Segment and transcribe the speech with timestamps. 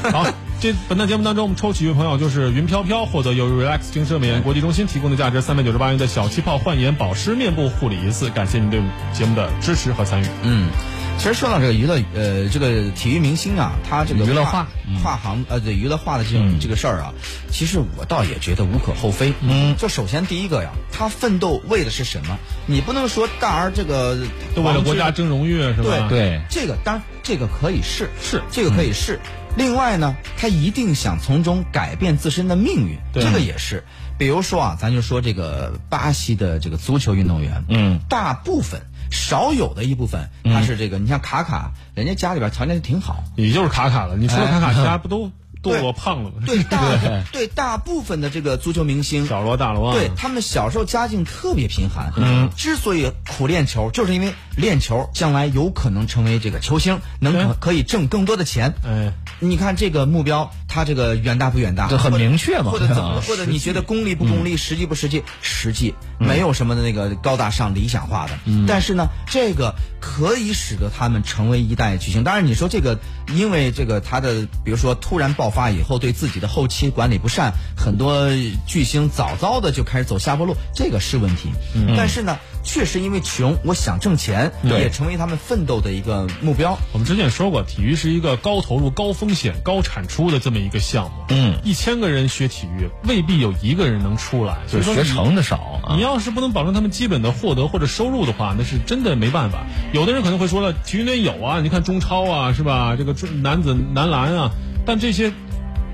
[0.12, 0.26] 好，
[0.60, 8.30] 这本档节目当中，我们抽取一位朋友，就是云飘飘，获得由 Relax 精神美颜国际中心提供的价值三百九十八元的小气泡焕颜保湿面部护理一次。
[8.30, 8.80] 感谢您对
[9.12, 10.26] 节目的支持和参与。
[10.42, 10.68] 嗯。
[11.18, 14.66] 其实说到这个娱乐，呃，这个体育明星啊，他这个娱乐化、
[15.02, 17.12] 跨行呃，对娱乐化的这种这个事儿啊，
[17.50, 19.34] 其实我倒也觉得无可厚非。
[19.42, 22.38] 嗯，就首先第一个呀，他奋斗为的是什么？
[22.64, 24.16] 你不能说大儿这个
[24.54, 26.08] 都为了国家争荣誉是吧？
[26.08, 29.20] 对对，这个当然这个可以是是这个可以是。
[29.56, 33.84] 另外呢，他一定想从中改变自身的命运，这个也是。
[34.18, 38.80] 比如说啊，咱就说这个巴西的这个足球运动员，嗯，大部分。
[39.10, 44.16] 少有的一部分，他是这个，你像卡卡，人家家里边条件就挺好，也就是卡卡了。
[44.16, 45.32] 你除了卡卡，其他不都
[45.62, 46.36] 堕落胖了吗？
[46.46, 46.80] 对 大
[47.32, 58.74] 对大部分的这个足球明星，小罗大罗，对他们小时候家境特别贫寒，嗯，之所以苦练球，就是因为练球将来有可能成为这个球星，能可可以挣更多的钱。
[58.84, 61.88] 哎，你看这个目标，他这个远大不远大？
[61.88, 62.70] 这很明确嘛。
[62.70, 63.20] 或者怎么？
[63.26, 64.56] 或者你觉得功利不功利？
[64.56, 65.22] 实际不实际？
[65.42, 65.94] 实际。
[66.18, 68.32] 没有什么的那个高大上、理想化的，
[68.66, 72.22] 但是呢，这个可以使得他们成为一代巨星。
[72.22, 72.98] 当然，你说这个，
[73.34, 78.28] 因为这个他的，比如说突然爆发以后，对自己的后期管理不善，很多
[78.66, 81.50] 巨星早早的就开始走下坡路，这个是问题。
[81.96, 82.38] 但是呢。
[82.62, 86.76] 确实因为穷，我想挣钱，也成为他们奋斗的一个目标。
[86.92, 91.24] 我们之前也说过，体育是一个高投入、高风险、高产出的这么一个项目。
[91.30, 95.80] 嗯，一千个人学体育，未必有一个人能出来，所以说学成的少。
[95.96, 99.64] 你要是不能保证他们基本的获得或者收入的话，那是真的没办法。
[99.94, 102.94] 有的人可能会说了，体育里有啊，你看中超啊，是吧？
[102.94, 104.50] 这个男子男篮啊，
[104.84, 105.32] 但这些。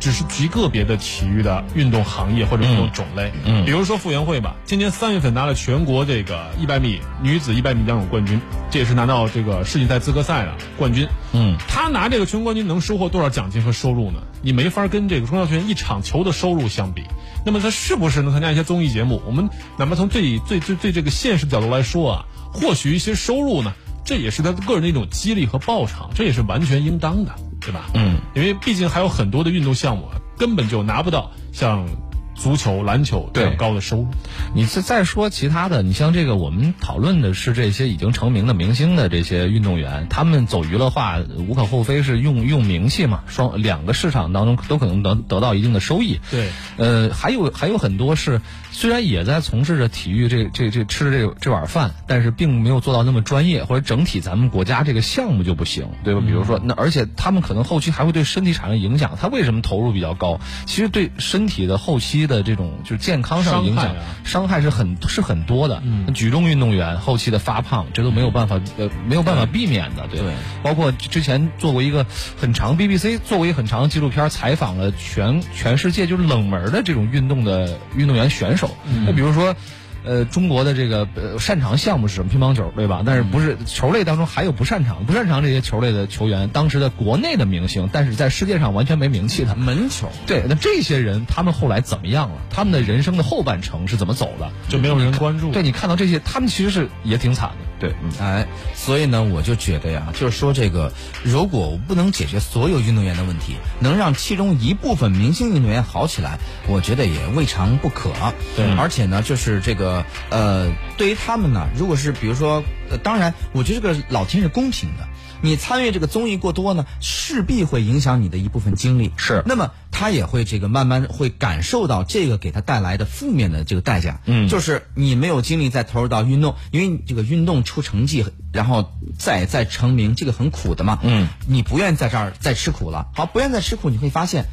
[0.00, 8.38] 只是极个别的体育的运动行业或者运动种类，嗯，比如说傅园慧吧，今年三月份拿了全国这个一百米女子一百米仰泳冠军，
[8.70, 14.18] 这也是拿到这个世锦赛资格赛的冠军，嗯，她拿这个全国冠军能收获多少奖金和收入呢？
[14.42, 17.04] 你没法跟这个中超球员一场球的收入相比。
[17.46, 19.22] 那么她是不是能参加一些综艺节目？
[19.24, 23.72] 我们哪怕从最最最最这个现实角度来说啊，或许一些收入呢，
[24.04, 27.34] 这也是他个人的一种激励和报偿，这也是完全应当的。
[27.64, 27.86] 对吧？
[27.94, 30.08] 嗯，因为毕竟还有很多的运动项目
[30.38, 31.86] 根本就拿不到像
[32.34, 34.08] 足球、篮球这样高的收入。
[34.54, 41.18] 你再再说其他的，你像这个，我们讨论的是这些已经成名的明星的这些运动员，他们走娱乐化
[41.48, 46.20] 无可厚非，是用用名气嘛，双两个市场当中都可能得得到一定的收益。
[46.30, 48.40] 对，呃，还有还有很多是。
[48.76, 56.20] 虽然也在从事着体育这这这吃这这碗饭，但是并没有做到那么专业，或者整体咱们国家这个项目就不行，对吧？
[56.20, 59.16] 比如说，那而且他们可能后期还会对身体产生影响。
[59.20, 60.40] 他为什么投入比较高？
[60.66, 65.82] 其实对身体的后期的这种就是健康上的影响，伤害是很是很多的。
[66.14, 70.20] 举重运动员后期的发胖，这都没有办法呃没有办法避免的，对。
[70.62, 72.06] 包括之前做过一个
[72.40, 78.70] 很长 BBC 做过一个很长的纪录片，采访了全全世界就是冷门的这种运动的运动员选手。
[79.06, 79.54] 那比如说，
[80.04, 82.30] 呃，中国的这个呃擅长项目是什么？
[82.30, 83.02] 乒乓球，对吧？
[83.04, 86.48] 但是不是球类当中还有不擅长、不擅长这些球类的球员？
[86.50, 90.08] 当时的国内的明星，但是在世界上完全没名气的门球。
[90.26, 92.36] 对，那这些人他们后来怎么样了？
[92.50, 94.50] 他们的人生的后半程是怎么走的？
[94.68, 95.52] 就没有人关注。
[95.52, 97.56] 对你看到这些，他们其实是也挺惨的。
[97.84, 100.90] 对，嗯，哎，所以呢，我就觉得呀，就是说这个，
[101.22, 108.10] 如果我不能解决所有运动员的问题，能让其中一部分明星运动员好起来，我觉得也未尝不可。
[108.56, 115.06] 对，而且呢，就是这个，呃，对于他们呢，如果是比如说，呃，当然，我觉得这个老天是公平的。
[115.42, 119.12] 你参与这个综艺过多呢，势必会影响你的一部分精力。
[119.18, 124.20] 是，那么他也会这个慢慢会感受到这个给他带来的负面的这个代价。
[124.26, 130.98] 嗯，就是你没有精力再投入到运动，因为这个运动出成绩，然后再再成名，这个很苦的嘛。
[131.02, 133.06] 嗯，你不愿意在这儿再吃苦了。
[133.14, 134.46] 好，不愿意再吃苦，你会发现。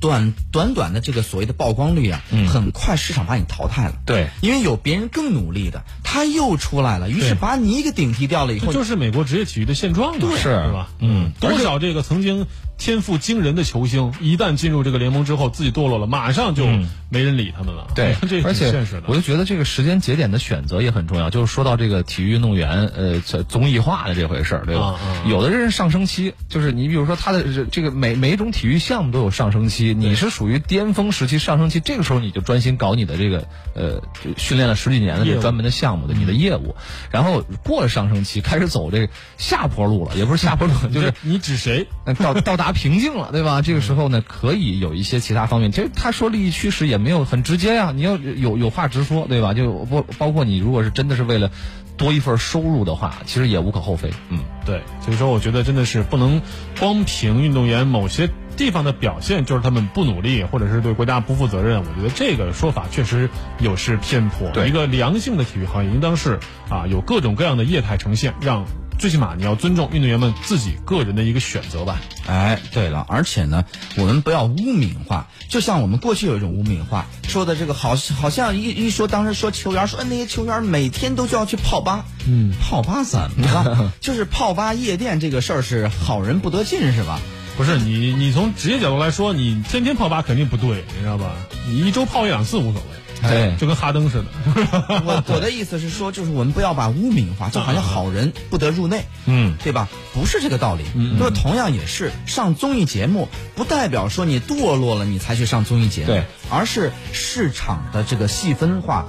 [0.00, 3.96] 短短短的这个所谓的曝光率啊，很快市场把你淘汰了。
[4.06, 10.88] 对，因为有别人更努力的，他又出来了，于是把你给顶替掉了以后，就是美国职业体育的现状，对，是吧？
[10.98, 12.46] 嗯，多少这个曾经。
[12.80, 16.64] 天赋惊人的球星，一旦进入这个联盟之后，自己堕落了，马上就
[17.10, 17.88] 没人理他们了。
[17.94, 19.02] 对， 这而且现实的。
[19.06, 21.28] 我就觉得这个时间节点的选择也很重要。
[21.28, 24.98] 就是说到这个体育运动员，呃，综艺化的这回事儿，对吧？
[25.26, 34.00] 有的人上升期，就是你比如说他的这个每每一种体育项目都有上升期，你是属于巅峰时期上升期，这个时候你就专心搞你的这个呃
[34.38, 36.74] 训练了十几年的这专门的项目的你的业务，
[37.10, 41.86] 然后过了上升期，开始走这个下坡路了，也不是下坡路， 就是你指谁
[42.18, 42.70] 到到达。
[42.80, 43.60] 瓶颈了，对吧？
[43.60, 45.70] 这个时候呢，可以有一些其他方面。
[45.70, 49.52] 其实他说利益驱使也没有很直接呀，你要有有话直说，对吧？
[49.52, 51.50] 就不包括你，如果是真的是为了
[51.98, 54.10] 多一份收入的话，其实也无可厚非。
[54.30, 54.80] 嗯，对。
[55.04, 56.40] 所以说，我觉得真的是不能
[56.78, 58.30] 光凭运动员某些。
[58.60, 61.80] 地方的表现就是他们不努力，或者是对国家不负责任。
[61.80, 64.50] 我觉得这个说法确实有失偏颇。
[64.50, 68.66] 对一个良性的体育行业应当是啊有各种各样的业态呈现，让
[68.98, 72.02] 最起码你要尊重运动员们自己个人的一个选择吧。
[72.26, 73.64] 哎，对了，而且呢，
[73.96, 83.90] 我们不要污名化，就像我们过去有一种污名化，说的这个好，好像一一说当时说球员说哎那些球员每天都就要去泡吧，嗯，泡吧怎么了？
[84.02, 87.18] 就是泡吧夜店这个事儿是好人不得进是吧？
[87.60, 91.34] 不是你，你从职业角度来说，你天天泡吧肯定不对，你知道吧？
[91.68, 92.80] 你一周泡一两次无所
[93.20, 94.24] 谓，对就跟哈登似的。
[95.04, 99.90] 我我的意思是说，就是我们不要把污名化， 就好像好人不得入内，嗯，对吧？
[100.14, 100.84] 不是这个道理。
[101.18, 109.04] 就是同样也是上综艺节目，不代表说你堕落了你才去上综艺节目，对，而是市场的这个细分化。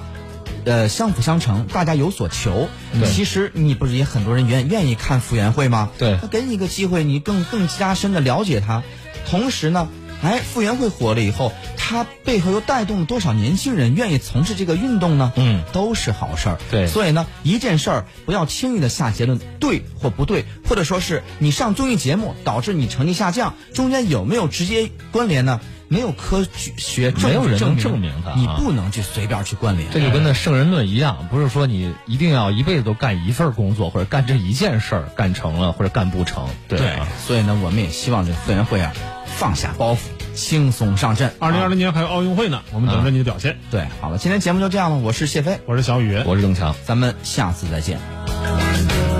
[0.64, 2.68] 呃，相辅相成，大家有所求。
[3.04, 5.90] 其实你不是也很多人愿愿意看傅园慧吗？
[5.98, 8.82] 对那给你一个机会，你更更加深的了解他。
[9.28, 9.88] 同时呢，
[10.22, 15.32] 哎，傅园慧火了以后，他背后又带动了多少年轻人愿意从事这个运动呢？
[15.36, 16.58] 嗯，都是好事儿。
[16.70, 25.60] 对所以呢，一件事儿不要轻易的下结论，对或不对，或者说是你上综艺节目导致你成绩下降，中间有没有直接关联呢？
[25.92, 26.42] 没有科
[26.78, 29.90] 学证没有人能证证明它啊你不能去随便去关联。
[29.90, 36.48] 这就跟那圣人论一样，不是说你一定要一辈子都干一份工作，或者干这一件事儿干成了，或者干不成。
[36.66, 38.94] 对啊所以呢，我们也希望这个傅园慧啊，
[39.26, 39.98] 放下包袱，
[40.34, 41.28] 轻松上阵。
[41.28, 43.58] 啊二零二零年还有奥运会呢，我们等着你的表现。
[43.70, 46.22] 对，好了，今天节目就这样了，我是谢飞，我是小雨。
[46.24, 46.74] 我是郑强。
[46.86, 49.11] 咱们下次再见。